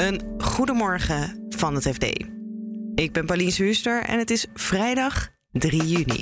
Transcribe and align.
Een 0.00 0.20
goedemorgen 0.38 1.46
van 1.48 1.74
het 1.74 1.82
FD. 1.82 2.04
Ik 2.94 3.12
ben 3.12 3.26
Pauline 3.26 3.52
Huuster 3.52 4.02
en 4.02 4.18
het 4.18 4.30
is 4.30 4.46
vrijdag 4.54 5.28
3 5.52 5.86
juni. 5.86 6.20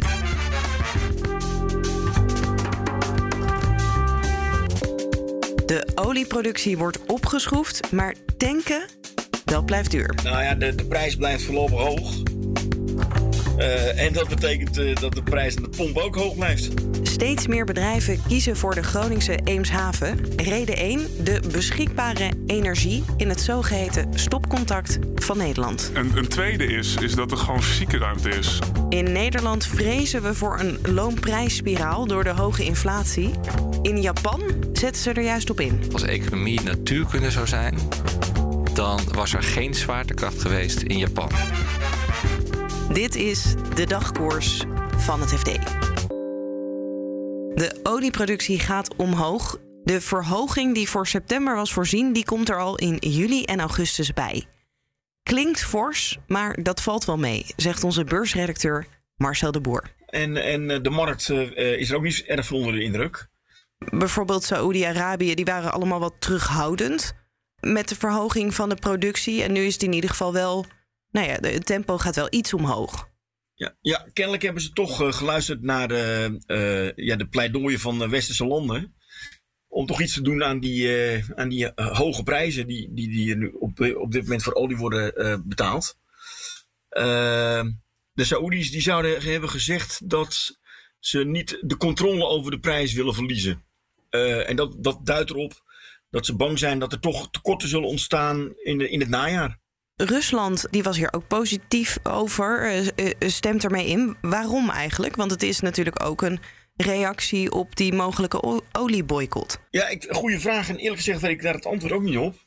De 5.66 5.90
olieproductie 5.94 6.78
wordt 6.78 7.06
opgeschroefd, 7.06 7.92
maar 7.92 8.14
tanken, 8.36 8.82
dat 9.44 9.66
blijft 9.66 9.90
duur. 9.90 10.14
Nou 10.24 10.42
ja, 10.42 10.54
de 10.54 10.84
prijs 10.88 11.16
blijft 11.16 11.44
voorlopig 11.44 11.78
hoog. 11.78 12.27
Uh, 13.68 14.04
en 14.04 14.12
dat 14.12 14.28
betekent 14.28 14.78
uh, 14.78 14.96
dat 14.96 15.14
de 15.14 15.22
prijs 15.22 15.56
aan 15.56 15.62
de 15.62 15.68
pomp 15.68 15.96
ook 15.96 16.14
hoog 16.14 16.34
blijft. 16.34 16.68
Steeds 17.02 17.46
meer 17.46 17.64
bedrijven 17.64 18.22
kiezen 18.28 18.56
voor 18.56 18.74
de 18.74 18.82
Groningse 18.82 19.38
Eemshaven. 19.44 20.18
Reden 20.36 20.76
1: 20.76 21.06
de 21.24 21.40
beschikbare 21.52 22.30
energie 22.46 23.04
in 23.16 23.28
het 23.28 23.40
zogeheten 23.40 24.08
stopcontact 24.14 24.98
van 25.14 25.36
Nederland. 25.38 25.90
En 25.94 26.16
een 26.16 26.28
tweede 26.28 26.66
is, 26.66 26.94
is 26.94 27.14
dat 27.14 27.30
er 27.30 27.36
gewoon 27.36 27.62
fysieke 27.62 27.98
ruimte 27.98 28.28
is. 28.28 28.58
In 28.88 29.12
Nederland 29.12 29.66
vrezen 29.66 30.22
we 30.22 30.34
voor 30.34 30.60
een 30.60 30.78
loonprijsspiraal 30.94 32.06
door 32.06 32.24
de 32.24 32.30
hoge 32.30 32.64
inflatie. 32.64 33.30
In 33.82 34.00
Japan 34.00 34.42
zetten 34.72 35.02
ze 35.02 35.12
er 35.12 35.22
juist 35.22 35.50
op 35.50 35.60
in. 35.60 35.82
Als 35.92 36.02
economie 36.02 36.60
natuurkunde 36.60 37.30
zou 37.30 37.46
zijn, 37.46 37.78
dan 38.74 39.00
was 39.12 39.34
er 39.34 39.42
geen 39.42 39.74
zwaartekracht 39.74 40.42
geweest 40.42 40.82
in 40.82 40.98
Japan. 40.98 41.30
Dit 42.98 43.14
is 43.14 43.54
de 43.74 43.86
dagkoers 43.86 44.64
van 44.96 45.20
het 45.20 45.30
FD. 45.30 45.44
De 47.54 47.80
olieproductie 47.82 48.58
gaat 48.58 48.96
omhoog. 48.96 49.58
De 49.84 50.00
verhoging 50.00 50.74
die 50.74 50.88
voor 50.88 51.06
september 51.06 51.54
was 51.54 51.72
voorzien, 51.72 52.12
die 52.12 52.24
komt 52.24 52.48
er 52.48 52.58
al 52.58 52.76
in 52.76 52.96
juli 53.00 53.44
en 53.44 53.60
augustus 53.60 54.12
bij. 54.12 54.46
Klinkt 55.22 55.64
fors, 55.64 56.18
maar 56.26 56.62
dat 56.62 56.82
valt 56.82 57.04
wel 57.04 57.16
mee, 57.18 57.46
zegt 57.56 57.84
onze 57.84 58.04
beursredacteur 58.04 58.86
Marcel 59.16 59.52
de 59.52 59.60
Boer. 59.60 59.94
En, 60.06 60.36
en 60.36 60.82
de 60.82 60.90
markt 60.90 61.28
uh, 61.28 61.78
is 61.80 61.90
er 61.90 61.96
ook 61.96 62.02
niet 62.02 62.24
erg 62.26 62.52
onder 62.52 62.72
de 62.72 62.82
indruk. 62.82 63.28
Bijvoorbeeld 63.78 64.44
Saoedi-Arabië, 64.44 65.34
die 65.34 65.44
waren 65.44 65.72
allemaal 65.72 66.00
wat 66.00 66.14
terughoudend 66.18 67.14
met 67.60 67.88
de 67.88 67.96
verhoging 67.96 68.54
van 68.54 68.68
de 68.68 68.76
productie. 68.76 69.42
En 69.42 69.52
nu 69.52 69.60
is 69.60 69.72
het 69.72 69.82
in 69.82 69.92
ieder 69.92 70.10
geval 70.10 70.32
wel 70.32 70.66
nou 71.10 71.26
ja, 71.26 71.38
het 71.40 71.66
tempo 71.66 71.98
gaat 71.98 72.16
wel 72.16 72.26
iets 72.30 72.54
omhoog. 72.54 73.08
Ja, 73.54 73.76
ja 73.80 74.08
kennelijk 74.12 74.42
hebben 74.42 74.62
ze 74.62 74.72
toch 74.72 75.02
uh, 75.02 75.12
geluisterd 75.12 75.62
naar 75.62 75.88
de, 75.88 76.38
uh, 76.46 77.06
ja, 77.06 77.16
de 77.16 77.28
pleidooien 77.28 77.80
van 77.80 77.98
de 77.98 78.08
westerse 78.08 78.46
landen. 78.46 78.94
Om 79.68 79.86
toch 79.86 80.00
iets 80.00 80.14
te 80.14 80.22
doen 80.22 80.44
aan 80.44 80.60
die, 80.60 80.90
aan 81.34 81.48
die 81.48 81.72
hoge 81.74 82.22
prijzen 82.22 82.66
die, 82.66 82.94
die, 82.94 83.08
die 83.08 83.36
nu 83.36 83.48
op, 83.48 83.80
op 83.80 84.12
dit 84.12 84.22
moment 84.22 84.42
voor 84.42 84.54
olie 84.54 84.76
worden 84.76 85.42
betaald. 85.48 85.98
de 86.88 88.24
Saoedi's 88.24 88.70
die 88.70 88.80
zouden 88.80 89.22
hebben 89.22 89.48
gezegd 89.50 90.10
dat 90.10 90.58
ze 90.98 91.24
niet 91.24 91.58
de 91.60 91.76
controle 91.76 92.24
over 92.24 92.50
de 92.50 92.60
prijs 92.60 92.92
willen 92.92 93.14
verliezen. 93.14 93.64
en 94.46 94.56
dat, 94.56 94.84
dat 94.84 95.06
duidt 95.06 95.30
erop 95.30 95.62
dat 96.10 96.26
ze 96.26 96.36
bang 96.36 96.58
zijn 96.58 96.78
dat 96.78 96.92
er 96.92 97.00
toch 97.00 97.30
tekorten 97.30 97.68
zullen 97.68 97.88
ontstaan 97.88 98.52
in, 98.56 98.78
de, 98.78 98.90
in 98.90 99.00
het 99.00 99.08
najaar. 99.08 99.60
Rusland 100.00 100.66
die 100.70 100.82
was 100.82 100.96
hier 100.96 101.12
ook 101.12 101.26
positief 101.26 101.98
over, 102.02 102.74
uh, 102.74 102.86
uh, 102.96 103.12
stemt 103.18 103.64
ermee 103.64 103.86
in. 103.86 104.16
Waarom 104.20 104.70
eigenlijk? 104.70 105.16
Want 105.16 105.30
het 105.30 105.42
is 105.42 105.60
natuurlijk 105.60 106.04
ook 106.04 106.22
een 106.22 106.40
reactie 106.76 107.52
op 107.52 107.76
die 107.76 107.92
mogelijke 107.92 108.62
olieboycott. 108.72 109.58
Ja, 109.70 109.88
ik, 109.88 110.06
goede 110.10 110.40
vraag. 110.40 110.68
En 110.68 110.76
eerlijk 110.76 110.96
gezegd 110.96 111.20
weet 111.20 111.30
ik 111.30 111.42
daar 111.42 111.54
het 111.54 111.66
antwoord 111.66 111.92
ook 111.92 112.02
niet 112.02 112.16
op. 112.16 112.46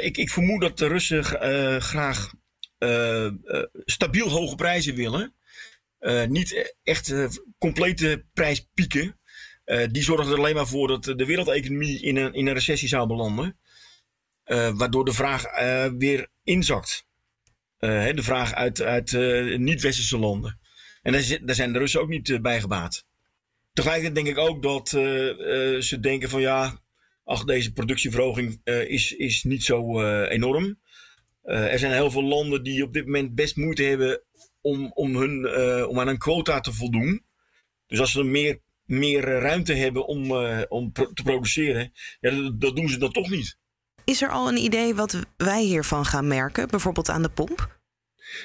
Ik, 0.00 0.16
ik, 0.16 0.30
vermoed 0.30 0.60
dat 0.60 0.78
de 0.78 0.86
Russen 0.86 1.24
graag 1.82 2.32
stabiel 3.84 4.28
hoge 4.28 4.54
prijzen 4.54 4.94
willen. 4.94 5.34
niet 6.28 6.74
echt 6.82 7.14
complete 7.58 8.24
prijspieken. 8.32 9.20
die 9.90 10.02
zorgen 10.02 10.32
er 10.32 10.38
alleen 10.38 10.54
maar 10.54 10.66
voor 10.66 10.88
dat 10.88 11.04
de 11.04 11.26
wereldeconomie 11.26 12.02
in 12.02 12.16
een, 12.16 12.34
in 12.34 12.46
een 12.46 12.54
recessie 12.54 12.88
zou 12.88 13.06
belanden. 13.06 13.58
Waardoor 14.46 15.04
de 15.04 15.12
vraag 15.12 15.44
weer 15.98 16.28
inzakt. 16.42 17.06
Uh, 17.80 18.12
de 18.14 18.22
vraag 18.22 18.54
uit, 18.54 18.82
uit 18.82 19.12
uh, 19.12 19.58
niet-westerse 19.58 20.18
landen. 20.18 20.60
En 21.02 21.12
daar, 21.12 21.54
zijn 21.54 21.72
de 21.72 21.78
Russen 21.78 22.00
ook 22.00 22.08
niet 22.08 22.28
uh, 22.28 22.40
bij 22.40 22.60
gebaat. 22.60 23.06
Tegelijkertijd 23.72 24.24
denk 24.24 24.36
ik 24.36 24.44
ook 24.44 24.62
dat 24.62 24.88
ze 25.84 25.98
denken 26.00 26.28
van 26.28 26.40
ja, 26.40 26.80
ach, 27.24 27.44
deze 27.44 27.72
productieverhoging 27.72 28.60
is, 28.64 29.12
is 29.12 29.42
niet 29.42 29.64
zo 29.64 30.02
enorm. 30.24 30.80
er 31.42 31.78
zijn 31.78 31.92
heel 31.92 32.10
veel 32.10 32.22
landen 32.22 32.62
die 32.62 32.82
op 32.82 32.92
dit 32.92 33.04
moment 33.04 33.34
best 33.34 33.56
moeite 33.56 33.82
hebben 33.82 34.22
om, 34.60 34.92
om, 34.92 35.16
hun, 35.16 35.56
om 35.88 36.00
aan 36.00 36.08
een 36.08 36.18
quota 36.18 36.60
te 36.60 36.72
voldoen. 36.72 37.24
Dus 37.86 38.00
als 38.00 38.12
ze 38.12 38.22
meer, 38.22 38.60
meer 38.84 39.20
ruimte 39.20 39.72
hebben 39.74 40.06
om, 40.06 40.32
om 40.68 40.92
te 40.92 41.22
produceren, 41.22 41.92
ja, 42.20 42.50
dat 42.54 42.76
doen 42.76 42.88
ze 42.88 42.98
dan 42.98 43.12
toch 43.12 43.30
niet. 43.30 43.58
Is 44.06 44.22
er 44.22 44.30
al 44.30 44.48
een 44.48 44.56
idee 44.56 44.94
wat 44.94 45.20
wij 45.36 45.62
hiervan 45.62 46.04
gaan 46.04 46.26
merken, 46.26 46.68
bijvoorbeeld 46.68 47.08
aan 47.08 47.22
de 47.22 47.28
pomp? 47.28 47.80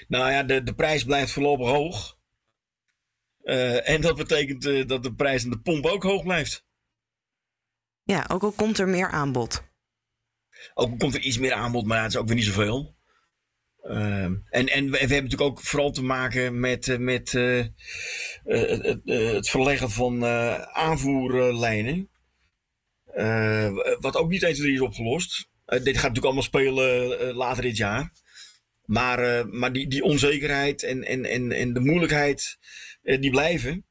Nou 0.07 0.31
ja, 0.31 0.43
de, 0.43 0.63
de 0.63 0.73
prijs 0.73 1.03
blijft 1.03 1.31
voorlopig 1.31 1.67
hoog. 1.67 2.17
Uh, 3.43 3.89
en 3.89 4.01
dat 4.01 4.15
betekent 4.15 4.65
uh, 4.65 4.87
dat 4.87 5.03
de 5.03 5.13
prijs 5.13 5.43
aan 5.43 5.49
de 5.49 5.59
pomp 5.59 5.85
ook 5.85 6.03
hoog 6.03 6.23
blijft. 6.23 6.65
Ja, 8.03 8.25
ook 8.27 8.43
al 8.43 8.51
komt 8.51 8.77
er 8.79 8.87
meer 8.87 9.09
aanbod. 9.09 9.63
Ook 10.73 10.99
komt 10.99 11.15
er 11.15 11.21
iets 11.21 11.37
meer 11.37 11.53
aanbod, 11.53 11.85
maar 11.85 12.01
het 12.01 12.11
is 12.11 12.17
ook 12.17 12.27
weer 12.27 12.35
niet 12.35 12.45
zoveel. 12.45 12.95
Uh, 13.83 14.23
en, 14.23 14.45
en 14.49 14.85
we, 14.85 14.91
we, 14.91 14.97
hebben 14.97 15.23
natuurlijk 15.23 15.41
ook 15.41 15.61
vooral 15.61 15.91
te 15.91 16.03
maken 16.03 16.59
met, 16.59 16.99
met 16.99 17.31
het 19.03 19.49
verleggen 19.49 19.91
van 19.91 20.25
aanvoerlijnen. 20.73 22.09
Wat 23.99 24.15
ook 24.15 24.29
niet 24.29 24.43
eens 24.43 24.59
is 24.59 24.81
opgelost. 24.81 25.49
Uh, 25.67 25.83
dit 25.83 25.97
gaat 25.97 26.13
natuurlijk 26.13 26.25
allemaal 26.25 26.43
spelen 26.43 27.21
uh, 27.27 27.35
later 27.35 27.61
dit 27.61 27.77
jaar. 27.77 28.11
Maar, 28.85 29.47
maar 29.47 29.73
die, 29.73 29.87
die 29.87 30.03
onzekerheid 30.03 30.83
en, 30.83 31.03
en, 31.03 31.25
en, 31.25 31.51
en 31.51 31.73
de 31.73 31.79
moeilijkheid, 31.79 32.57
die 33.01 33.29
blijven. 33.29 33.85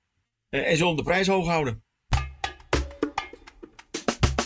en 0.49 0.77
zullen 0.77 0.97
de 0.97 1.03
prijs 1.03 1.27
hoog 1.27 1.47
houden. 1.47 1.85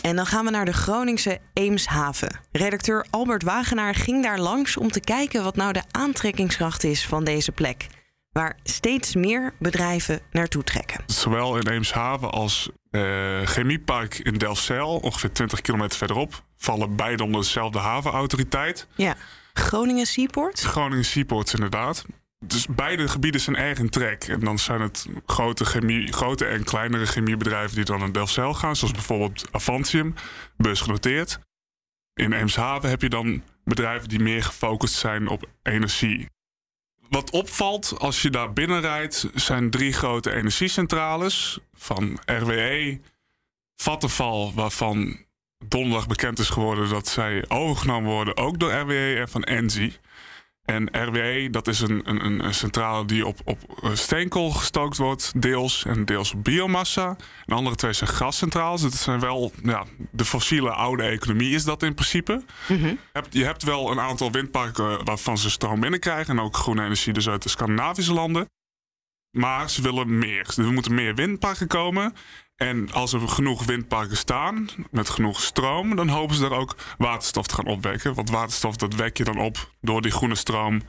En 0.05 0.15
dan 0.15 0.25
gaan 0.25 0.45
we 0.45 0.51
naar 0.51 0.65
de 0.65 0.73
Groningse 0.73 1.39
Eemshaven. 1.53 2.39
Redacteur 2.51 3.05
Albert 3.09 3.43
Wagenaar 3.43 3.95
ging 3.95 4.23
daar 4.23 4.39
langs 4.39 4.77
om 4.77 4.91
te 4.91 4.99
kijken 4.99 5.43
wat 5.43 5.55
nou 5.55 5.73
de 5.73 5.83
aantrekkingskracht 5.91 6.83
is 6.83 7.05
van 7.05 7.23
deze 7.23 7.51
plek. 7.51 7.87
Waar 8.39 8.57
steeds 8.63 9.15
meer 9.15 9.53
bedrijven 9.59 10.19
naartoe 10.31 10.63
trekken. 10.63 11.03
Zowel 11.05 11.57
in 11.57 11.67
Eemshaven 11.67 12.31
als 12.31 12.69
uh, 12.91 13.41
Chemiepark 13.41 14.17
in 14.17 14.33
Delfzijl, 14.33 14.97
ongeveer 14.97 15.31
20 15.31 15.61
kilometer 15.61 15.97
verderop, 15.97 16.43
vallen 16.57 16.95
beide 16.95 17.23
onder 17.23 17.41
dezelfde 17.41 17.79
havenautoriteit. 17.79 18.87
Ja, 18.95 19.15
Groningen 19.53 20.05
Seaport? 20.05 20.61
Groningen 20.61 21.05
Seaport, 21.05 21.53
inderdaad. 21.53 22.05
Dus 22.45 22.67
beide 22.67 23.07
gebieden 23.07 23.41
zijn 23.41 23.55
erg 23.55 23.79
in 23.79 23.89
trek. 23.89 24.23
En 24.23 24.39
dan 24.39 24.59
zijn 24.59 24.81
het 24.81 25.07
grote, 25.25 25.65
chemie, 25.65 26.13
grote 26.13 26.45
en 26.45 26.63
kleinere 26.63 27.05
chemiebedrijven 27.05 27.75
die 27.75 27.85
dan 27.85 27.99
naar 27.99 28.11
Delfzijl 28.11 28.53
gaan, 28.53 28.75
zoals 28.75 28.93
bijvoorbeeld 28.93 29.47
Avantium, 29.51 30.13
beursgenoteerd. 30.57 31.39
In 32.13 32.33
Eemshaven 32.33 32.89
heb 32.89 33.01
je 33.01 33.09
dan 33.09 33.43
bedrijven 33.63 34.09
die 34.09 34.19
meer 34.19 34.43
gefocust 34.43 34.95
zijn 34.95 35.27
op 35.27 35.49
energie. 35.63 36.27
Wat 37.09 37.29
opvalt 37.29 37.95
als 37.99 38.21
je 38.21 38.29
daar 38.29 38.53
binnenrijdt, 38.53 39.27
zijn 39.33 39.69
drie 39.69 39.93
grote 39.93 40.31
energiecentrales 40.31 41.59
van 41.73 42.19
RWE, 42.25 42.99
Vattenfall, 43.75 44.51
waarvan 44.53 45.17
donderdag 45.67 46.07
bekend 46.07 46.39
is 46.39 46.49
geworden 46.49 46.89
dat 46.89 47.07
zij 47.07 47.45
overgenomen 47.47 48.11
worden, 48.11 48.37
ook 48.37 48.59
door 48.59 48.71
RWE 48.71 49.15
en 49.19 49.29
van 49.29 49.43
Engie. 49.43 49.97
En 50.65 50.89
RWE, 50.91 51.47
dat 51.49 51.67
is 51.67 51.79
een, 51.79 52.01
een, 52.03 52.45
een 52.45 52.53
centrale 52.53 53.05
die 53.05 53.25
op, 53.25 53.39
op 53.43 53.79
eh, 53.83 53.89
steenkool 53.93 54.51
gestookt 54.51 54.97
wordt, 54.97 55.41
deels 55.41 55.85
en 55.85 56.05
deels 56.05 56.33
op 56.33 56.43
biomassa. 56.43 57.15
De 57.45 57.53
andere 57.53 57.75
twee 57.75 57.93
zijn 57.93 58.09
gascentrales. 58.09 58.81
Het 58.81 58.93
zijn 58.93 59.19
wel 59.19 59.51
ja, 59.63 59.85
de 60.11 60.25
fossiele 60.25 60.71
oude 60.71 61.03
economie, 61.03 61.55
is 61.55 61.63
dat 61.63 61.83
in 61.83 61.93
principe. 61.93 62.43
Mm 62.67 62.99
Je 63.29 63.43
hebt 63.43 63.63
wel 63.63 63.91
een 63.91 63.99
aantal 63.99 64.31
windparken 64.31 65.05
waarvan 65.05 65.37
ze 65.37 65.49
stroom 65.49 65.79
binnenkrijgen 65.79 66.37
en 66.37 66.43
ook 66.43 66.55
groene 66.55 66.83
energie, 66.83 67.13
dus 67.13 67.29
uit 67.29 67.43
de 67.43 67.49
Scandinavische 67.49 68.13
landen. 68.13 68.49
Maar 69.31 69.69
ze 69.69 69.81
willen 69.81 70.17
meer. 70.17 70.53
Er 70.57 70.73
moeten 70.73 70.93
meer 70.93 71.15
windparken 71.15 71.67
komen. 71.67 72.13
En 72.55 72.91
als 72.91 73.13
er 73.13 73.29
genoeg 73.29 73.65
windparken 73.65 74.17
staan, 74.17 74.67
met 74.91 75.09
genoeg 75.09 75.41
stroom, 75.41 75.95
dan 75.95 76.07
hopen 76.07 76.35
ze 76.35 76.41
daar 76.41 76.59
ook 76.59 76.75
waterstof 76.97 77.47
te 77.47 77.55
gaan 77.55 77.65
opwekken. 77.65 78.13
Want 78.13 78.29
waterstof, 78.29 78.75
dat 78.75 78.95
wek 78.95 79.17
je 79.17 79.23
dan 79.23 79.37
op 79.37 79.71
door 79.81 80.01
die 80.01 80.11
groene 80.11 80.35
stroom, 80.35 80.81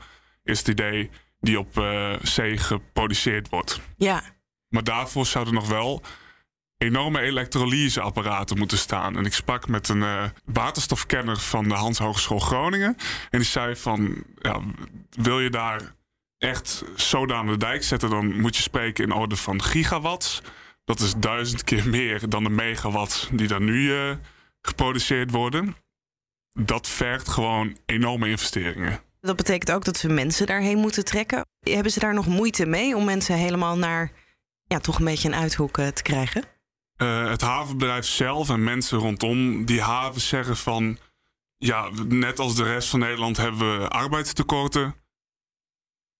is 0.43 0.57
het 0.57 0.67
idee 0.67 1.09
die 1.39 1.59
op 1.59 1.77
uh, 1.77 2.13
zee 2.21 2.57
geproduceerd 2.57 3.49
wordt. 3.49 3.79
Ja. 3.97 4.23
Maar 4.69 4.83
daarvoor 4.83 5.25
zouden 5.25 5.53
nog 5.53 5.67
wel 5.67 6.03
enorme 6.77 7.19
elektrolyseapparaten 7.19 8.57
moeten 8.57 8.77
staan. 8.77 9.17
En 9.17 9.25
ik 9.25 9.33
sprak 9.33 9.67
met 9.67 9.89
een 9.89 10.01
uh, 10.01 10.23
waterstofkenner 10.45 11.37
van 11.37 11.67
de 11.67 11.73
Hans 11.73 11.97
Hogeschool 11.97 12.39
Groningen. 12.39 12.95
En 13.29 13.39
die 13.39 13.47
zei 13.47 13.75
van, 13.75 14.23
ja, 14.39 14.59
wil 15.09 15.39
je 15.39 15.49
daar 15.49 15.95
echt 16.37 16.83
aan 17.09 17.47
de 17.47 17.57
dijk 17.57 17.83
zetten... 17.83 18.09
dan 18.09 18.39
moet 18.39 18.55
je 18.55 18.61
spreken 18.61 19.03
in 19.03 19.11
orde 19.11 19.35
van 19.35 19.63
gigawatts. 19.63 20.41
Dat 20.87 20.99
is 20.99 21.13
duizend 21.15 21.63
keer 21.63 21.89
meer 21.89 22.29
dan 22.29 22.43
de 22.43 22.49
megawatts 22.49 23.29
die 23.31 23.47
daar 23.47 23.61
nu 23.61 23.81
uh, 23.81 24.15
geproduceerd 24.61 25.31
worden. 25.31 25.75
Dat 26.51 26.87
vergt 26.87 27.27
gewoon 27.27 27.77
enorme 27.85 28.29
investeringen. 28.29 28.99
Dat 29.21 29.35
betekent 29.35 29.71
ook 29.71 29.85
dat 29.85 29.97
ze 29.97 30.09
mensen 30.09 30.47
daarheen 30.47 30.77
moeten 30.77 31.05
trekken. 31.05 31.45
Hebben 31.59 31.91
ze 31.91 31.99
daar 31.99 32.13
nog 32.13 32.27
moeite 32.27 32.65
mee 32.65 32.95
om 32.95 33.05
mensen 33.05 33.35
helemaal 33.35 33.77
naar 33.77 34.11
ja, 34.63 34.79
toch 34.79 34.99
een 34.99 35.05
beetje 35.05 35.27
een 35.27 35.35
uithoek 35.35 35.77
uh, 35.77 35.87
te 35.87 36.01
krijgen? 36.01 36.43
Uh, 36.97 37.29
het 37.29 37.41
havenbedrijf 37.41 38.05
zelf 38.05 38.49
en 38.49 38.63
mensen 38.63 38.97
rondom 38.97 39.65
die 39.65 39.81
haven 39.81 40.21
zeggen 40.21 40.57
van... 40.57 40.97
ja, 41.57 41.89
net 42.07 42.39
als 42.39 42.55
de 42.55 42.63
rest 42.63 42.89
van 42.89 42.99
Nederland 42.99 43.37
hebben 43.37 43.79
we 43.79 43.87
arbeidstekorten. 43.87 44.95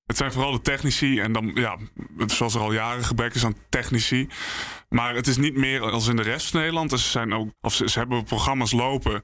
Het 0.07 0.17
zijn 0.17 0.31
vooral 0.31 0.51
de 0.51 0.61
technici 0.61 1.19
en 1.19 1.31
dan, 1.31 1.51
ja, 1.53 1.77
zoals 2.25 2.55
er 2.55 2.61
al 2.61 2.73
jaren 2.73 3.03
gebrek 3.03 3.33
is 3.33 3.45
aan 3.45 3.55
technici. 3.69 4.27
Maar 4.89 5.15
het 5.15 5.27
is 5.27 5.37
niet 5.37 5.55
meer 5.55 5.81
als 5.81 6.07
in 6.07 6.15
de 6.15 6.21
rest 6.21 6.49
van 6.49 6.59
Nederland. 6.59 6.89
Dus 6.89 7.03
ze, 7.03 7.09
zijn 7.09 7.33
ook, 7.33 7.49
of 7.61 7.73
ze, 7.73 7.89
ze 7.89 7.99
hebben 7.99 8.23
programma's 8.23 8.71
lopen 8.71 9.23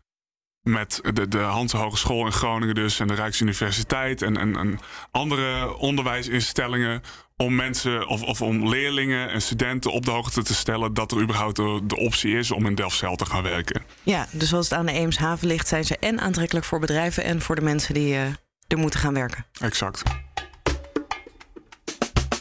met 0.61 0.99
de, 1.13 1.27
de 1.27 1.37
Hans 1.37 1.71
Hogeschool 1.71 2.25
in 2.25 2.31
Groningen 2.31 2.75
dus 2.75 2.99
en 2.99 3.07
de 3.07 3.13
Rijksuniversiteit 3.13 4.21
en, 4.21 4.37
en, 4.37 4.55
en 4.55 4.79
andere 5.11 5.77
onderwijsinstellingen 5.77 7.01
om 7.37 7.55
mensen 7.55 8.07
of, 8.07 8.21
of 8.21 8.41
om 8.41 8.69
leerlingen 8.69 9.29
en 9.29 9.41
studenten 9.41 9.91
op 9.91 10.05
de 10.05 10.11
hoogte 10.11 10.43
te 10.43 10.53
stellen 10.53 10.93
dat 10.93 11.11
er 11.11 11.21
überhaupt 11.21 11.55
de, 11.55 11.79
de 11.83 11.97
optie 11.97 12.37
is 12.37 12.51
om 12.51 12.65
in 12.65 12.75
Delfzijl 12.75 13.15
te 13.15 13.25
gaan 13.25 13.43
werken. 13.43 13.83
Ja, 14.03 14.27
dus 14.31 14.53
als 14.53 14.69
het 14.69 14.79
aan 14.79 14.85
de 14.85 14.91
Eemshaven 14.91 15.47
ligt, 15.47 15.67
zijn 15.67 15.85
ze 15.85 15.97
en 15.97 16.19
aantrekkelijk 16.19 16.65
voor 16.65 16.79
bedrijven 16.79 17.23
en 17.23 17.41
voor 17.41 17.55
de 17.55 17.61
mensen 17.61 17.93
die 17.93 18.13
uh, 18.13 18.25
er 18.67 18.77
moeten 18.77 18.99
gaan 18.99 19.13
werken. 19.13 19.45
Exact. 19.59 20.03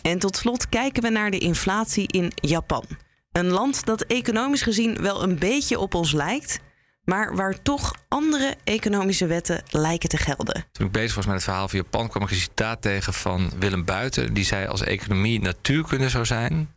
En 0.03 0.19
tot 0.19 0.37
slot 0.37 0.69
kijken 0.69 1.03
we 1.03 1.09
naar 1.09 1.31
de 1.31 1.39
inflatie 1.39 2.07
in 2.07 2.33
Japan. 2.35 2.85
Een 3.33 3.49
land 3.49 3.85
dat 3.85 4.03
economisch 4.03 4.63
gezien 4.63 5.03
wel 5.03 5.23
een 5.23 5.39
beetje 5.39 5.79
op 5.79 5.95
ons 5.95 6.13
lijkt, 6.13 6.61
maar 7.05 7.37
waar 7.37 7.63
toch 7.63 7.95
andere 8.09 8.57
economische 8.65 9.27
wetten 9.27 9.63
lijken 9.71 10.09
te 10.09 10.17
gelden. 10.17 10.65
Toen 10.73 10.87
ik 10.87 10.93
bezig 10.93 11.15
was 11.15 11.27
met 11.27 11.35
het 11.35 11.45
verhaal 11.45 11.69
van 11.69 11.79
Japan, 11.79 12.09
kwam 12.09 12.23
ik 12.23 12.31
een 12.31 12.37
citaat 12.37 12.83
tegen 12.83 13.13
van 13.13 13.51
Willem 13.59 13.85
Buiten. 13.85 14.35
Die 14.35 14.45
zei: 14.45 14.67
Als 14.67 14.83
economie 14.83 15.41
natuurkunde 15.41 16.09
zou 16.09 16.25
zijn, 16.25 16.75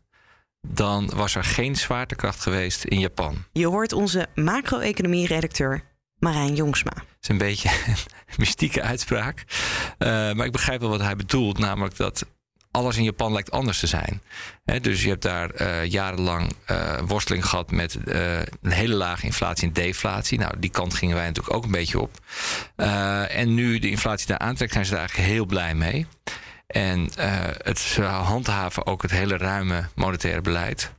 dan 0.68 1.12
was 1.16 1.36
er 1.36 1.44
geen 1.44 1.76
zwaartekracht 1.76 2.42
geweest 2.42 2.84
in 2.84 3.00
Japan. 3.00 3.44
Je 3.52 3.68
hoort 3.68 3.94
onze 3.94 4.28
macro-economie-redacteur 4.36 5.84
Marijn 6.20 6.56
Jongsma. 6.56 6.94
Het 6.96 7.06
is 7.22 7.28
een 7.28 7.38
beetje 7.38 7.70
een 7.88 7.96
mystieke 8.38 8.82
uitspraak. 8.82 9.44
Uh, 10.00 10.08
maar 10.08 10.46
ik 10.46 10.52
begrijp 10.52 10.82
wel 10.82 10.90
wat 10.90 11.02
hij 11.02 11.16
bedoelt, 11.16 11.58
namelijk 11.58 11.98
dat 11.98 12.26
alles 12.76 12.98
in 12.98 13.04
Japan 13.04 13.32
lijkt 13.32 13.52
anders 13.52 13.80
te 13.80 13.88
zijn. 13.88 14.22
dus 14.82 15.04
je 15.04 15.10
hebt 15.10 15.22
daar 15.22 15.62
uh, 15.62 15.86
jarenlang 15.86 16.52
uh, 16.72 17.00
worsteling 17.06 17.46
gehad 17.46 17.72
met 17.72 17.98
uh, 18.06 18.40
een 18.40 18.72
hele 18.72 18.96
lage 18.96 19.26
inflatie 19.26 19.68
en 19.68 19.74
deflatie. 19.74 20.40
Nou, 20.40 20.54
die 20.60 20.70
kant 20.70 20.94
gingen 20.94 21.16
wij 21.16 21.26
natuurlijk 21.26 21.56
ook 21.56 21.64
een 21.64 21.72
beetje 21.72 22.00
op. 22.00 22.20
en 23.30 23.54
nu 23.54 23.80
de 23.80 23.90
inflatie 23.90 24.28
daar 24.28 24.38
aantrekt, 24.38 24.74
zijn 24.74 24.86
ze 24.86 24.92
daar 24.92 25.00
eigenlijk 25.00 25.30
heel 25.30 25.46
blij 25.46 25.76
mee. 25.76 26.08
En 26.68 27.10
het 27.64 27.98
handhaven 28.02 28.86
ook 28.86 29.02
het 29.02 29.12
hele 29.12 29.38
ruime 29.38 29.88
monetaire 29.96 30.42
beleid. 30.42 30.92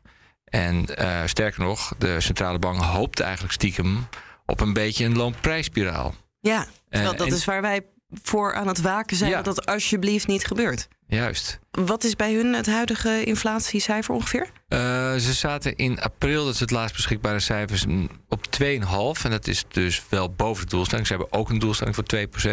En 0.44 0.86
sterker 1.24 1.62
nog, 1.62 1.92
de 1.98 2.20
centrale 2.20 2.58
bank 2.58 2.80
hoopt 2.80 3.20
eigenlijk 3.20 3.52
stiekem 3.52 4.08
op 4.46 4.60
een 4.60 4.72
beetje 4.72 5.04
een 5.04 5.16
loonprijsspiraal. 5.16 6.14
Ja, 6.40 6.66
dat 6.88 7.20
en, 7.20 7.26
is 7.26 7.44
waar 7.44 7.62
wij 7.62 7.86
voor 8.22 8.54
aan 8.54 8.68
het 8.68 8.80
waken 8.80 9.16
zijn 9.16 9.32
dat 9.32 9.44
dat 9.44 9.66
alsjeblieft 9.66 10.26
niet 10.26 10.46
gebeurt. 10.46 10.88
Juist. 11.08 11.58
Wat 11.70 12.04
is 12.04 12.16
bij 12.16 12.34
hun 12.34 12.52
het 12.52 12.66
huidige 12.66 13.24
inflatiecijfer 13.24 14.14
ongeveer? 14.14 14.50
Uh, 14.68 14.78
ze 15.14 15.32
zaten 15.32 15.76
in 15.76 16.00
april, 16.00 16.44
dat 16.44 16.54
is 16.54 16.60
het 16.60 16.70
laatst 16.70 16.94
beschikbare 16.94 17.40
cijfers, 17.40 17.84
op 18.28 18.46
2,5. 18.62 19.22
En 19.22 19.30
dat 19.30 19.46
is 19.46 19.64
dus 19.68 20.02
wel 20.08 20.30
boven 20.30 20.64
de 20.64 20.70
doelstelling. 20.70 21.06
Ze 21.06 21.12
hebben 21.12 21.32
ook 21.32 21.50
een 21.50 21.58
doelstelling 21.58 21.94
voor 21.94 22.04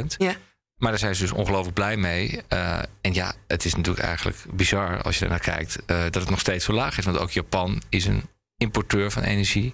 2%. 0.04 0.06
Ja. 0.18 0.36
Maar 0.78 0.92
daar 0.92 1.00
zijn 1.00 1.16
ze 1.16 1.22
dus 1.22 1.32
ongelooflijk 1.32 1.74
blij 1.74 1.98
mee. 1.98 2.42
Uh, 2.54 2.80
en 3.02 3.14
ja, 3.14 3.34
het 3.48 3.66
is 3.66 3.76
natuurlijk 3.76 4.06
eigenlijk 4.06 4.38
bizar 4.54 5.02
als 5.02 5.20
je 5.20 5.28
naar 5.28 5.40
kijkt 5.40 5.78
uh, 5.88 6.02
dat 6.04 6.16
het 6.16 6.30
nog 6.30 6.40
steeds 6.40 6.66
zo 6.66 6.74
laag 6.74 6.98
is. 6.98 7.06
Want 7.06 7.18
ook 7.18 7.32
Japan 7.32 7.82
is 7.90 8.06
een 8.06 8.24
importeur 8.58 9.12
van 9.12 9.24
energie. 9.24 9.74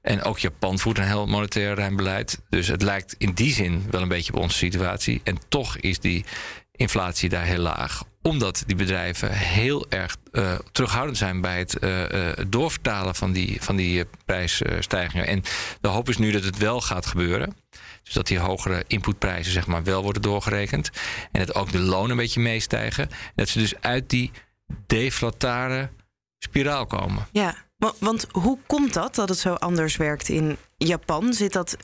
En 0.00 0.22
ook 0.22 0.38
Japan 0.38 0.78
voert 0.78 0.98
een 0.98 1.06
heel 1.06 1.26
monetair 1.26 1.74
ruim 1.74 1.96
beleid. 1.96 2.40
Dus 2.48 2.66
het 2.66 2.82
lijkt 2.82 3.14
in 3.18 3.32
die 3.32 3.52
zin 3.52 3.86
wel 3.90 4.02
een 4.02 4.08
beetje 4.08 4.32
op 4.32 4.38
onze 4.38 4.56
situatie. 4.56 5.20
En 5.24 5.38
toch 5.48 5.76
is 5.76 5.98
die 5.98 6.24
inflatie 6.76 7.28
daar 7.28 7.44
heel 7.44 7.58
laag. 7.58 8.04
Omdat 8.22 8.62
die 8.66 8.76
bedrijven 8.76 9.32
heel 9.32 9.86
erg 9.88 10.16
uh, 10.32 10.54
terughoudend 10.72 11.18
zijn 11.18 11.40
bij 11.40 11.58
het 11.58 11.76
uh, 11.80 12.32
doorvertalen 12.48 13.14
van 13.14 13.32
die, 13.32 13.62
van 13.62 13.76
die 13.76 14.04
prijsstijgingen. 14.24 15.26
En 15.26 15.42
de 15.80 15.88
hoop 15.88 16.08
is 16.08 16.18
nu 16.18 16.30
dat 16.30 16.44
het 16.44 16.58
wel 16.58 16.80
gaat 16.80 17.06
gebeuren. 17.06 17.56
Dus 18.02 18.12
dat 18.12 18.26
die 18.26 18.38
hogere 18.38 18.84
inputprijzen 18.86 19.52
zeg 19.52 19.66
maar, 19.66 19.84
wel 19.84 20.02
worden 20.02 20.22
doorgerekend. 20.22 20.90
En 21.32 21.46
dat 21.46 21.54
ook 21.54 21.72
de 21.72 21.78
lonen 21.78 22.10
een 22.10 22.16
beetje 22.16 22.40
meestijgen. 22.40 23.10
En 23.10 23.32
dat 23.34 23.48
ze 23.48 23.58
dus 23.58 23.74
uit 23.80 24.10
die 24.10 24.30
deflatare 24.86 25.90
spiraal 26.38 26.86
komen. 26.86 27.26
Ja, 27.32 27.54
want 27.98 28.26
hoe 28.30 28.58
komt 28.66 28.92
dat 28.92 29.14
dat 29.14 29.28
het 29.28 29.38
zo 29.38 29.54
anders 29.54 29.96
werkt 29.96 30.28
in 30.28 30.56
Japan? 30.76 31.32
Zit 31.32 31.52
dat 31.52 31.76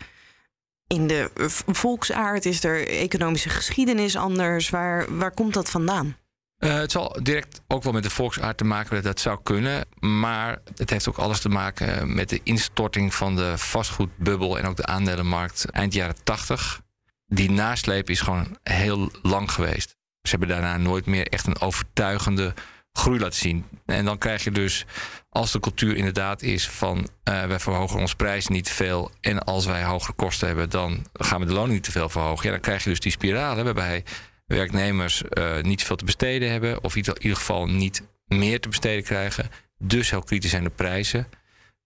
in 0.95 1.07
de 1.07 1.31
volksaard? 1.67 2.47
Is 2.47 2.65
er 2.65 2.89
economische 2.89 3.49
geschiedenis 3.49 4.17
anders? 4.17 4.71
Waar, 4.71 5.17
waar 5.17 5.31
komt 5.31 5.55
dat 5.55 5.71
vandaan? 5.71 6.17
Uh, 6.59 6.75
het 6.75 6.91
zal 6.91 7.17
direct 7.23 7.63
ook 7.67 7.83
wel 7.83 7.93
met 7.93 8.03
de 8.03 8.11
volksaard 8.11 8.57
te 8.57 8.65
maken 8.65 8.83
hebben 8.83 9.03
dat 9.03 9.13
dat 9.13 9.23
zou 9.23 9.39
kunnen. 9.43 9.87
Maar 9.99 10.59
het 10.77 10.91
heeft 10.91 11.09
ook 11.09 11.19
alles 11.19 11.41
te 11.41 11.49
maken 11.49 12.15
met 12.15 12.29
de 12.29 12.41
instorting 12.43 13.15
van 13.15 13.37
de 13.37 13.59
vastgoedbubbel 13.59 14.59
en 14.59 14.67
ook 14.67 14.77
de 14.77 14.87
aandelenmarkt 14.87 15.71
eind 15.71 15.95
jaren 15.95 16.25
80. 16.25 16.81
Die 17.27 17.51
nasleep 17.51 18.11
is 18.11 18.21
gewoon 18.21 18.59
heel 18.63 19.11
lang 19.23 19.53
geweest. 19.53 19.97
Ze 20.23 20.31
hebben 20.31 20.49
daarna 20.49 20.77
nooit 20.77 21.07
meer 21.07 21.27
echt 21.27 21.47
een 21.47 21.61
overtuigende 21.61 22.55
groei 22.93 23.21
laten 23.21 23.39
zien. 23.39 23.65
En 23.87 24.05
dan 24.05 24.19
krijg 24.19 24.45
je 24.45 24.51
dus, 24.51 24.85
als 25.29 25.53
de 25.53 25.61
cultuur 25.61 25.97
inderdaad 25.97 26.43
is 26.43 26.69
van 26.69 26.99
uh, 26.99 27.45
wij 27.45 27.59
verhogen 27.61 28.01
ons 28.01 28.15
prijs 28.15 28.47
niet 28.47 28.71
veel. 28.71 29.11
En 29.21 29.45
als 29.45 29.67
wij 29.67 29.85
hogere 29.85 30.13
kosten 30.13 30.47
hebben, 30.47 30.71
dan 30.71 31.07
gaan 31.13 31.41
we 31.41 31.47
de 31.47 31.53
lonen 31.53 31.73
niet 31.73 31.85
te 31.85 31.91
veel 31.91 32.09
verhogen. 32.09 32.45
Ja, 32.45 32.51
dan 32.51 32.61
krijg 32.61 32.85
je 32.85 32.91
dus 32.91 33.01
die 33.01 33.13
spiralen 33.13 33.65
waarbij 33.65 34.05
werknemers 34.47 35.23
uh, 35.31 35.61
niet 35.61 35.83
veel 35.83 35.97
te 35.97 36.05
besteden 36.05 36.51
hebben. 36.51 36.85
Of 36.85 36.97
in 36.97 37.05
ieder 37.21 37.37
geval 37.37 37.67
niet 37.67 38.03
meer 38.27 38.61
te 38.61 38.69
besteden 38.69 39.05
krijgen. 39.05 39.51
Dus 39.79 40.11
heel 40.11 40.23
kritisch 40.23 40.51
zijn 40.51 40.65
de 40.65 40.71
prijzen. 40.71 41.27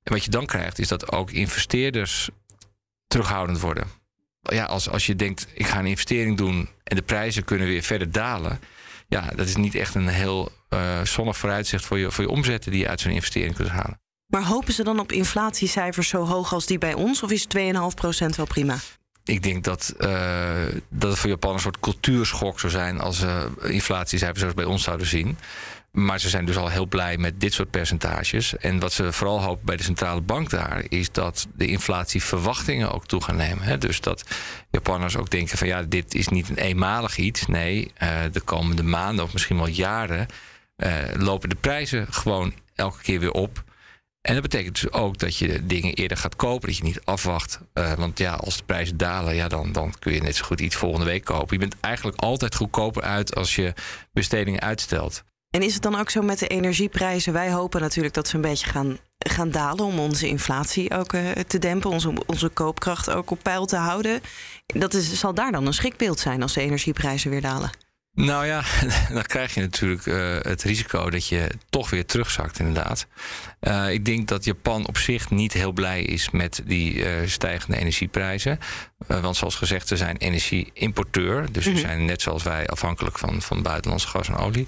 En 0.02 0.12
wat 0.12 0.24
je 0.24 0.30
dan 0.30 0.46
krijgt, 0.46 0.78
is 0.78 0.88
dat 0.88 1.12
ook 1.12 1.30
investeerders 1.30 2.30
terughoudend 3.06 3.60
worden. 3.60 3.86
Ja, 4.40 4.64
als, 4.64 4.88
als 4.88 5.06
je 5.06 5.16
denkt, 5.16 5.46
ik 5.52 5.66
ga 5.66 5.78
een 5.78 5.86
investering 5.86 6.36
doen 6.36 6.68
en 6.84 6.96
de 6.96 7.02
prijzen 7.02 7.44
kunnen 7.44 7.66
weer 7.66 7.82
verder 7.82 8.10
dalen. 8.10 8.60
Ja, 9.14 9.30
dat 9.36 9.46
is 9.46 9.56
niet 9.56 9.74
echt 9.74 9.94
een 9.94 10.08
heel 10.08 10.52
uh, 10.70 11.00
zonnig 11.02 11.36
vooruitzicht 11.36 11.84
voor 11.84 11.98
je, 11.98 12.10
voor 12.10 12.24
je 12.24 12.30
omzetten 12.30 12.70
die 12.70 12.80
je 12.80 12.88
uit 12.88 13.00
zo'n 13.00 13.12
investering 13.12 13.54
kunt 13.54 13.68
halen. 13.68 14.00
Maar 14.26 14.44
hopen 14.44 14.72
ze 14.72 14.84
dan 14.84 14.98
op 14.98 15.12
inflatiecijfers 15.12 16.08
zo 16.08 16.24
hoog 16.24 16.52
als 16.52 16.66
die 16.66 16.78
bij 16.78 16.94
ons? 16.94 17.22
Of 17.22 17.30
is 17.30 17.46
2,5% 17.56 18.36
wel 18.36 18.46
prima? 18.46 18.76
Ik 19.24 19.42
denk 19.42 19.64
dat, 19.64 19.94
uh, 19.98 20.08
dat 20.88 21.10
het 21.10 21.18
voor 21.18 21.30
Japan 21.30 21.54
een 21.54 21.60
soort 21.60 21.80
cultuurschok 21.80 22.60
zou 22.60 22.72
zijn 22.72 23.00
als 23.00 23.22
uh, 23.22 23.42
inflatiecijfers 23.62 24.40
zoals 24.40 24.54
bij 24.54 24.64
ons 24.64 24.82
zouden 24.82 25.06
zien. 25.06 25.38
Maar 25.94 26.20
ze 26.20 26.28
zijn 26.28 26.44
dus 26.44 26.56
al 26.56 26.68
heel 26.68 26.86
blij 26.86 27.16
met 27.16 27.40
dit 27.40 27.52
soort 27.52 27.70
percentages. 27.70 28.56
En 28.56 28.78
wat 28.78 28.92
ze 28.92 29.12
vooral 29.12 29.42
hopen 29.42 29.66
bij 29.66 29.76
de 29.76 29.82
centrale 29.82 30.20
bank 30.20 30.50
daar, 30.50 30.84
is 30.88 31.12
dat 31.12 31.46
de 31.56 31.66
inflatieverwachtingen 31.66 32.92
ook 32.92 33.06
toe 33.06 33.22
gaan 33.22 33.36
nemen. 33.36 33.80
Dus 33.80 34.00
dat 34.00 34.24
Japanners 34.70 35.16
ook 35.16 35.30
denken 35.30 35.58
van 35.58 35.66
ja, 35.68 35.82
dit 35.82 36.14
is 36.14 36.28
niet 36.28 36.48
een 36.48 36.56
eenmalig 36.56 37.16
iets. 37.16 37.46
Nee, 37.46 37.92
uh, 38.02 38.18
de 38.32 38.40
komende 38.40 38.82
maanden 38.82 39.24
of 39.24 39.32
misschien 39.32 39.56
wel 39.56 39.66
jaren 39.66 40.26
uh, 40.76 40.96
lopen 41.16 41.48
de 41.48 41.54
prijzen 41.54 42.12
gewoon 42.12 42.54
elke 42.74 43.02
keer 43.02 43.20
weer 43.20 43.32
op. 43.32 43.64
En 44.20 44.32
dat 44.32 44.42
betekent 44.42 44.80
dus 44.80 44.92
ook 44.92 45.18
dat 45.18 45.36
je 45.36 45.66
dingen 45.66 45.94
eerder 45.94 46.16
gaat 46.16 46.36
kopen, 46.36 46.68
dat 46.68 46.76
je 46.76 46.84
niet 46.84 47.04
afwacht. 47.04 47.60
Uh, 47.74 47.92
want 47.92 48.18
ja, 48.18 48.34
als 48.34 48.56
de 48.56 48.64
prijzen 48.64 48.96
dalen, 48.96 49.34
ja, 49.34 49.48
dan, 49.48 49.72
dan 49.72 49.94
kun 49.98 50.12
je 50.12 50.22
net 50.22 50.36
zo 50.36 50.44
goed 50.44 50.60
iets 50.60 50.76
volgende 50.76 51.06
week 51.06 51.24
kopen. 51.24 51.52
Je 51.52 51.68
bent 51.68 51.80
eigenlijk 51.80 52.20
altijd 52.20 52.54
goedkoper 52.54 53.02
uit 53.02 53.34
als 53.34 53.54
je 53.54 53.72
bestedingen 54.12 54.60
uitstelt. 54.60 55.24
En 55.54 55.62
is 55.62 55.74
het 55.74 55.82
dan 55.82 55.98
ook 55.98 56.10
zo 56.10 56.22
met 56.22 56.38
de 56.38 56.46
energieprijzen? 56.46 57.32
Wij 57.32 57.50
hopen 57.52 57.80
natuurlijk 57.80 58.14
dat 58.14 58.28
ze 58.28 58.34
een 58.34 58.40
beetje 58.40 58.66
gaan, 58.66 58.98
gaan 59.18 59.50
dalen 59.50 59.84
om 59.84 59.98
onze 59.98 60.28
inflatie 60.28 60.94
ook 60.94 61.12
uh, 61.12 61.30
te 61.30 61.58
dempen, 61.58 61.90
onze, 61.90 62.12
onze 62.26 62.48
koopkracht 62.48 63.10
ook 63.10 63.30
op 63.30 63.38
peil 63.42 63.66
te 63.66 63.76
houden. 63.76 64.20
Dat 64.66 64.94
is, 64.94 65.18
zal 65.18 65.34
daar 65.34 65.52
dan 65.52 65.66
een 65.66 65.74
schrikbeeld 65.74 66.20
zijn 66.20 66.42
als 66.42 66.52
de 66.52 66.60
energieprijzen 66.60 67.30
weer 67.30 67.40
dalen? 67.40 67.70
Nou 68.14 68.46
ja, 68.46 68.62
dan 69.12 69.22
krijg 69.22 69.54
je 69.54 69.60
natuurlijk 69.60 70.06
uh, 70.06 70.36
het 70.40 70.62
risico 70.62 71.10
dat 71.10 71.28
je 71.28 71.50
toch 71.70 71.90
weer 71.90 72.06
terugzakt, 72.06 72.58
inderdaad. 72.58 73.06
Uh, 73.60 73.92
ik 73.92 74.04
denk 74.04 74.28
dat 74.28 74.44
Japan 74.44 74.86
op 74.86 74.98
zich 74.98 75.30
niet 75.30 75.52
heel 75.52 75.72
blij 75.72 76.02
is 76.02 76.30
met 76.30 76.62
die 76.64 76.94
uh, 76.94 77.06
stijgende 77.26 77.78
energieprijzen. 77.78 78.58
want 79.06 79.36
zoals 79.36 79.54
gezegd, 79.54 79.88
ze 79.88 79.96
zijn 79.96 80.16
energieimporteur. 80.16 81.52
Dus 81.52 81.64
mm 81.64 81.72
-hmm. 81.72 81.80
ze 81.80 81.86
zijn 81.86 82.04
net 82.04 82.22
zoals 82.22 82.42
wij 82.42 82.66
afhankelijk 82.66 83.18
van, 83.18 83.42
van 83.42 83.62
buitenlandse 83.62 84.08
gas 84.08 84.28
en 84.28 84.36
olie. 84.36 84.66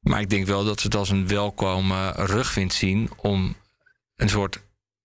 Maar 0.00 0.20
ik 0.20 0.30
denk 0.30 0.46
wel 0.46 0.64
dat 0.64 0.80
ze 0.80 0.86
het 0.86 0.96
als 0.96 1.10
een 1.10 1.28
welkome 1.28 2.10
rugwind 2.10 2.72
zien 2.72 3.10
om 3.16 3.56
een 4.16 4.28
soort 4.28 4.60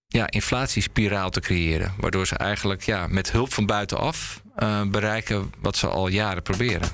ja, 0.07 0.29
inflatiespiraal 0.29 1.29
te 1.29 1.39
creëren. 1.39 1.93
Waardoor 1.97 2.27
ze 2.27 2.35
eigenlijk 2.35 2.81
ja, 2.81 3.07
met 3.07 3.31
hulp 3.31 3.53
van 3.53 3.65
buitenaf 3.65 4.41
bereiken 4.87 5.53
wat 5.61 5.77
ze 5.77 5.87
al 5.87 6.07
jaren 6.07 6.43
proberen. 6.43 6.89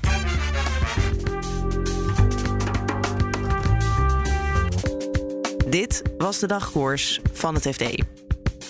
Dit 5.70 6.02
was 6.18 6.38
de 6.38 6.46
dagkoers 6.46 7.20
van 7.32 7.54
het 7.54 7.68
FD. 7.68 8.04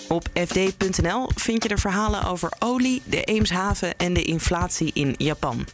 Op 0.07 0.27
fd.nl 0.33 1.29
vind 1.35 1.63
je 1.63 1.69
de 1.69 1.77
verhalen 1.77 2.23
over 2.23 2.51
olie, 2.59 3.01
de 3.05 3.23
Eemshaven 3.23 3.97
en 3.97 4.13
de 4.13 4.23
inflatie 4.23 4.91
in 4.93 5.15
Japan. 5.17 5.65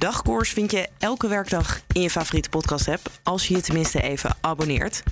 Dagkoers 0.00 0.50
vind 0.50 0.70
je 0.70 0.88
elke 0.98 1.28
werkdag 1.28 1.80
in 1.92 2.00
je 2.00 2.10
favoriete 2.10 2.48
podcast-app, 2.48 3.10
als 3.22 3.48
je 3.48 3.54
je 3.54 3.60
tenminste 3.60 4.02
even 4.02 4.36
abonneert. 4.40 5.02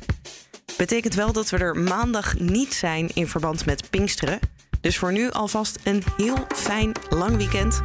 Betekent 0.77 1.15
wel 1.15 1.33
dat 1.33 1.51
we 1.51 1.59
er 1.59 1.77
maandag 1.77 2.39
niet 2.39 2.75
zijn 2.75 3.11
in 3.15 3.29
verband 3.29 3.67
met 3.67 3.91
Pinksteren. 3.91 4.39
Dus 4.81 4.99
voor 4.99 5.13
nu 5.13 5.31
alvast 5.31 5.79
een 5.85 6.03
heel 6.17 6.47
fijn 6.55 6.93
lang 7.09 7.37
weekend 7.37 7.83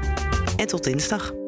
en 0.58 0.68
tot 0.68 0.84
dinsdag. 0.84 1.43